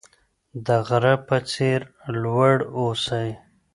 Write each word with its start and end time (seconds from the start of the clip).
د 0.65 0.67
غره 0.87 1.15
په 1.27 1.37
څیر 1.51 1.79
لوړ 2.23 2.55
اوسئ. 2.79 3.29